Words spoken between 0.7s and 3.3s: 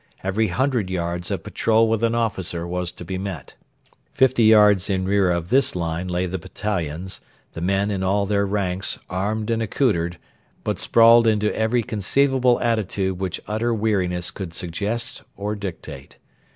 yards a patrol with an officer was to be